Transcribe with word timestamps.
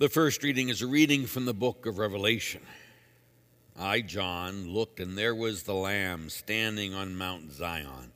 The 0.00 0.08
first 0.08 0.42
reading 0.42 0.70
is 0.70 0.80
a 0.80 0.86
reading 0.86 1.26
from 1.26 1.44
the 1.44 1.52
book 1.52 1.84
of 1.84 1.98
Revelation. 1.98 2.62
I, 3.78 4.00
John, 4.00 4.70
looked, 4.70 4.98
and 4.98 5.18
there 5.18 5.34
was 5.34 5.64
the 5.64 5.74
Lamb 5.74 6.30
standing 6.30 6.94
on 6.94 7.18
Mount 7.18 7.52
Zion, 7.52 8.12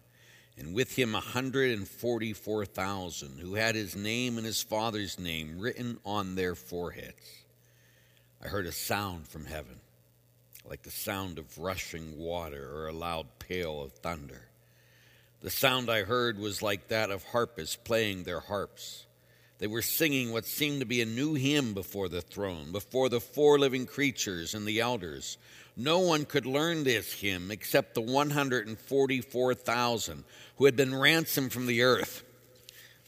and 0.57 0.73
with 0.73 0.97
him 0.97 1.11
a 1.11 1.19
144,000 1.19 3.39
who 3.39 3.57
had 3.57 3.75
his 3.75 3.95
name 3.95 4.39
and 4.39 4.47
his 4.47 4.63
father's 4.63 5.19
name 5.19 5.59
written 5.59 5.99
on 6.07 6.37
their 6.37 6.55
foreheads. 6.55 7.43
I 8.43 8.49
heard 8.49 8.65
a 8.65 8.73
sound 8.73 9.29
from 9.29 9.45
heaven, 9.45 9.81
like 10.67 10.85
the 10.85 10.91
sound 10.91 11.39
of 11.39 11.59
rushing 11.59 12.17
water 12.17 12.67
or 12.77 12.89
a 12.89 12.95
loud 12.95 13.27
peal 13.39 13.83
of 13.83 13.93
thunder. 13.93 14.49
The 15.43 15.51
sound 15.51 15.91
I 15.91 16.05
heard 16.05 16.39
was 16.39 16.63
like 16.63 16.89
that 16.89 17.11
of 17.11 17.25
harpists 17.25 17.77
playing 17.77 18.23
their 18.23 18.41
harps. 18.41 19.05
They 19.65 19.69
were 19.69 19.81
singing 19.81 20.31
what 20.31 20.45
seemed 20.45 20.81
to 20.81 20.85
be 20.85 21.01
a 21.01 21.07
new 21.07 21.33
hymn 21.33 21.73
before 21.73 22.11
the 22.11 22.21
throne, 22.21 22.71
before 22.71 23.09
the 23.09 23.19
four 23.19 23.59
living 23.59 23.87
creatures 23.87 24.53
and 24.53 24.67
the 24.67 24.81
elders. 24.81 25.39
No 25.75 26.01
one 26.01 26.27
could 26.27 26.45
learn 26.45 26.85
this 26.85 27.15
hymn 27.15 27.51
except 27.51 27.95
the 27.95 28.03
144,000 28.03 30.25
who 30.57 30.67
had 30.67 30.77
been 30.77 30.95
ransomed 30.95 31.51
from 31.51 31.67
the 31.67 31.81
earth. 31.81 32.25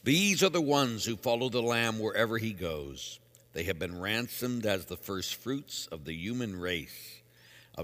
These 0.03 0.41
are 0.41 0.49
the 0.49 0.59
ones 0.59 1.05
who 1.05 1.15
follow 1.15 1.49
the 1.49 1.61
Lamb 1.61 1.99
wherever 1.99 2.39
he 2.39 2.53
goes. 2.53 3.19
They 3.53 3.65
have 3.65 3.77
been 3.77 4.01
ransomed 4.01 4.65
as 4.65 4.85
the 4.85 4.97
first 4.97 5.35
fruits 5.35 5.85
of 5.91 6.05
the 6.05 6.15
human 6.15 6.59
race, 6.59 7.21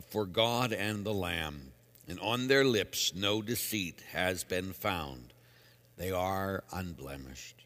for 0.10 0.26
God 0.26 0.74
and 0.74 1.06
the 1.06 1.14
Lamb. 1.14 1.74
And 2.08 2.20
on 2.22 2.48
their 2.48 2.66
lips 2.66 3.14
no 3.14 3.44
deceit 3.44 4.02
has 4.14 4.44
been 4.44 4.74
found. 4.74 5.32
They 5.96 6.10
are 6.10 6.64
unblemished. 6.72 7.60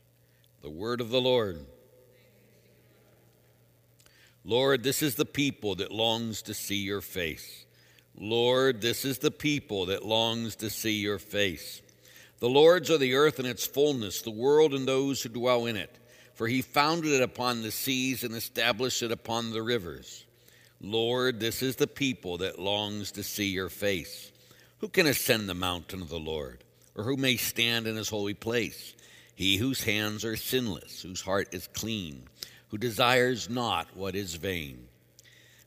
The 0.68 0.73
word 0.73 1.00
of 1.00 1.12
the 1.12 1.22
Lord. 1.22 1.66
Lord, 4.44 4.84
this 4.84 5.02
is 5.02 5.16
the 5.16 5.23
people 5.23 5.76
that 5.76 5.94
longs 5.94 6.42
to 6.42 6.54
see 6.54 6.76
your 6.76 7.00
face. 7.00 7.66
Lord, 8.20 8.82
this 8.82 9.06
is 9.06 9.20
the 9.20 9.32
people 9.32 9.86
that 9.86 10.06
longs 10.06 10.58
to 10.58 10.70
see 10.70 11.00
your 11.00 11.20
face. 11.20 11.82
The 12.40 12.50
Lord's 12.50 12.92
are 12.92 12.98
the 12.98 13.16
earth 13.16 13.40
and 13.40 13.48
its 13.48 13.66
fullness, 13.66 14.22
the 14.22 14.30
world 14.30 14.73
and 14.73 14.86
those 14.86 15.22
who 15.22 15.30
dwell 15.30 15.68
in 15.68 15.78
it. 15.78 16.00
For 16.34 16.50
he 16.50 16.62
founded 16.62 17.14
it 17.14 17.22
upon 17.22 17.62
the 17.62 17.72
seas 17.72 18.26
and 18.26 18.36
established 18.36 19.02
it 19.02 19.14
upon 19.14 19.52
the 19.52 19.64
rivers. 19.64 20.26
Lord, 20.82 21.40
this 21.40 21.64
is 21.64 21.78
the 21.78 21.88
people 21.88 22.40
that 22.40 22.60
longs 22.60 23.14
to 23.14 23.23
see 23.23 23.48
your 23.48 23.70
face. 23.70 24.34
Who 24.80 24.90
can 24.90 25.08
ascend 25.08 25.48
the 25.48 25.54
mountain 25.54 26.02
of 26.02 26.10
the 26.10 26.20
Lord, 26.20 26.66
or 26.94 27.06
who 27.06 27.16
may 27.16 27.38
stand 27.38 27.88
in 27.88 27.95
his 27.95 28.10
holy 28.10 28.34
place? 28.34 28.95
He 29.38 29.57
whose 29.57 29.83
hands 29.83 30.25
are 30.25 30.35
sinless, 30.35 31.03
whose 31.03 31.21
heart 31.21 31.49
is 31.52 31.69
clean, 31.71 32.23
who 32.69 32.80
desires 32.80 33.47
not 33.47 33.95
what 33.95 34.16
is 34.16 34.33
vain. 34.33 34.88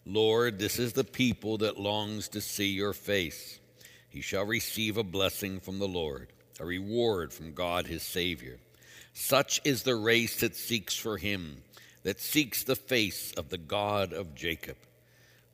Lord, 0.05 0.59
this 0.59 0.81
is 0.81 0.95
the 0.95 1.05
people 1.05 1.59
that 1.59 1.79
longs 1.79 2.27
to 2.31 2.41
see 2.41 2.67
your 2.67 2.93
face. 2.93 3.61
He 4.09 4.23
shall 4.23 4.45
receive 4.45 4.97
a 4.97 5.05
blessing 5.05 5.61
from 5.61 5.79
the 5.79 5.87
Lord, 5.87 6.33
a 6.59 6.65
reward 6.67 7.33
from 7.33 7.55
God 7.55 7.87
his 7.87 8.03
Savior. 8.03 8.59
Such 9.13 9.61
is 9.65 9.85
the 9.85 9.95
race 9.95 10.41
that 10.41 10.57
seeks 10.57 10.97
for 10.97 11.17
him, 11.17 11.63
that 12.03 12.19
seeks 12.19 12.65
the 12.65 12.75
face 12.75 13.33
of 13.37 13.51
the 13.51 13.59
God 13.59 14.13
of 14.13 14.35
Jacob. 14.35 14.79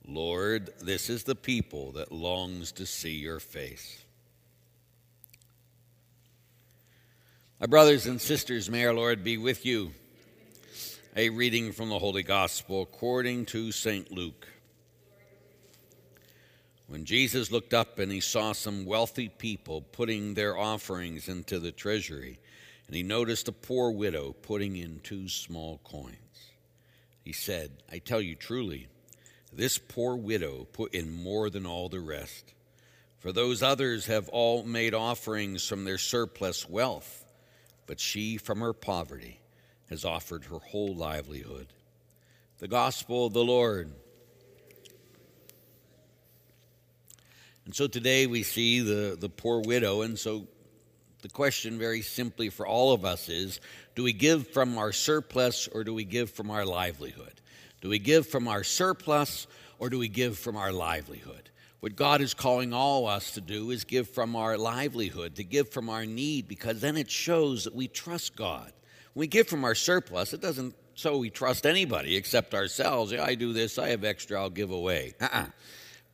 Lord, 0.09 0.73
this 0.81 1.11
is 1.11 1.25
the 1.25 1.35
people 1.35 1.93
that 1.93 2.13
longs 2.13 2.73
to 2.73 2.87
see 2.87 3.17
your 3.17 3.41
face. 3.41 4.06
My 7.59 7.65
brothers 7.65 8.07
and 8.07 8.21
sisters, 8.21 8.69
may 8.69 8.85
our 8.85 8.93
Lord 8.93 9.25
be 9.25 9.39
with 9.39 9.65
you. 9.65 9.93
A 11.17 11.31
reading 11.31 11.73
from 11.73 11.89
the 11.89 11.99
Holy 11.99 12.23
Gospel 12.23 12.83
according 12.83 13.47
to 13.47 13.73
St. 13.73 14.13
Luke. 14.13 14.47
When 16.87 17.07
Jesus 17.07 17.51
looked 17.51 17.73
up 17.73 17.99
and 17.99 18.13
he 18.13 18.21
saw 18.21 18.53
some 18.53 18.85
wealthy 18.85 19.31
people 19.31 19.81
putting 19.81 20.35
their 20.35 20.59
offerings 20.59 21.31
into 21.31 21.59
the 21.59 21.73
treasury, 21.73 22.39
and 22.89 22.95
he 22.95 23.03
noticed 23.03 23.49
a 23.49 23.53
poor 23.53 23.91
widow 23.91 24.37
putting 24.43 24.77
in 24.77 25.01
two 25.03 25.27
small 25.31 25.81
coins, 25.83 26.51
he 27.25 27.33
said, 27.33 27.71
I 27.91 28.01
tell 28.01 28.21
you 28.21 28.35
truly, 28.35 28.89
this 29.51 29.79
poor 29.79 30.15
widow 30.15 30.67
put 30.75 30.93
in 30.93 31.11
more 31.11 31.49
than 31.49 31.65
all 31.65 31.89
the 31.89 32.01
rest. 32.01 32.53
For 33.19 33.33
those 33.33 33.63
others 33.63 34.05
have 34.05 34.29
all 34.29 34.63
made 34.63 34.93
offerings 34.93 35.67
from 35.67 35.85
their 35.85 35.97
surplus 35.97 36.69
wealth 36.69 37.23
but 37.87 38.01
she 38.01 38.37
from 38.37 38.61
her 38.61 38.73
poverty 38.73 39.41
has 39.89 40.05
offered 40.05 40.45
her 40.47 40.59
whole 40.59 40.95
livelihood. 40.95 41.69
The 42.59 42.69
gospel 42.69 43.27
of 43.27 43.33
the 43.33 43.45
Lord. 43.45 43.93
And 47.65 47.75
so 47.75 47.87
today 47.87 48.27
we 48.27 48.43
see 48.43 48.81
the, 48.81 49.17
the 49.19 49.29
poor 49.29 49.61
widow, 49.61 50.03
and 50.03 50.19
so 50.19 50.47
the 51.23 51.29
question 51.29 51.79
very 51.79 52.03
simply 52.03 52.51
for 52.51 52.67
all 52.67 52.93
of 52.93 53.05
us 53.05 53.29
is 53.29 53.61
do 53.95 54.05
we 54.05 54.13
give 54.13 54.49
from 54.49 54.79
our 54.79 54.93
surplus 54.93 55.69
or 55.69 55.83
do 55.83 55.93
we 55.93 56.05
give 56.05 56.31
from 56.31 56.51
our 56.51 56.65
livelihood? 56.65 57.41
Do 57.81 57.89
we 57.89 57.99
give 57.99 58.27
from 58.27 58.47
our 58.47 58.63
surplus 58.63 59.47
or 59.79 59.91
do 59.91 59.99
we 59.99 60.09
give 60.09 60.39
from 60.39 60.57
our 60.57 60.73
livelihood? 60.73 61.51
What 61.81 61.97
God 61.97 62.21
is 62.21 62.35
calling 62.35 62.73
all 62.73 63.07
us 63.07 63.33
to 63.33 63.41
do 63.41 63.71
is 63.71 63.85
give 63.85 64.09
from 64.09 64.35
our 64.35 64.57
livelihood, 64.57 65.37
to 65.37 65.45
give 65.45 65.69
from 65.69 65.89
our 65.89 66.07
need, 66.07 66.49
because 66.49 66.81
then 66.81 66.97
it 66.97 67.11
shows 67.11 67.65
that 67.65 67.75
we 67.75 67.87
trust 67.89 68.35
God. 68.35 68.73
When 69.13 69.21
we 69.21 69.27
give 69.27 69.49
from 69.49 69.65
our 69.65 69.75
surplus, 69.75 70.33
it 70.33 70.41
doesn't 70.41 70.75
so 70.95 71.19
we 71.19 71.29
trust 71.29 71.67
anybody 71.67 72.17
except 72.17 72.55
ourselves. 72.55 73.13
Yeah, 73.13 73.23
I 73.23 73.35
do 73.35 73.53
this, 73.53 73.79
I 73.79 73.89
have 73.89 74.03
extra, 74.03 74.41
I'll 74.41 74.51
give 74.51 74.71
away. 74.71 75.13
Uh-uh. 75.21 75.47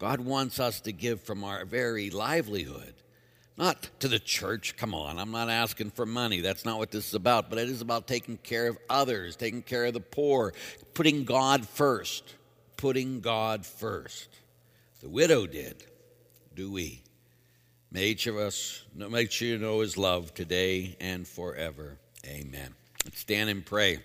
God 0.01 0.21
wants 0.21 0.59
us 0.59 0.81
to 0.81 0.93
give 0.93 1.23
from 1.23 1.45
our 1.45 1.65
very 1.65 2.11
livelihood. 2.11 2.95
Not 3.57 3.91
to 4.01 4.09
the 4.09 4.19
church. 4.19 4.77
Come 4.77 4.95
on, 4.95 5.19
I'm 5.19 5.31
not 5.31 5.49
asking 5.49 5.91
for 5.91 6.05
money. 6.05 6.41
That's 6.41 6.65
not 6.65 6.79
what 6.79 6.91
this 6.91 7.09
is 7.09 7.15
about. 7.15 7.51
But 7.51 7.61
it 7.61 7.69
is 7.69 7.81
about 7.81 8.09
taking 8.09 8.39
care 8.39 8.67
of 8.67 8.79
others, 8.91 9.37
taking 9.37 9.63
care 9.63 9.85
of 9.85 9.95
the 9.95 10.01
poor, 10.01 10.55
putting 10.95 11.25
God 11.25 11.69
first. 11.69 12.35
Putting 12.77 13.21
God 13.21 13.65
first. 13.65 14.29
The 15.03 15.09
widow 15.09 15.49
did. 15.49 15.85
Do 16.55 16.71
we? 16.71 17.03
May 17.91 18.07
each 18.07 18.29
of 18.29 18.37
us 18.37 18.85
make 18.95 19.33
sure 19.33 19.49
you 19.49 19.59
know 19.59 19.81
his 19.81 19.99
love 19.99 20.33
today 20.33 20.97
and 21.01 21.27
forever. 21.27 21.99
Amen. 22.25 22.75
Let's 23.05 23.19
stand 23.19 23.51
and 23.51 23.67
pray. 23.67 23.99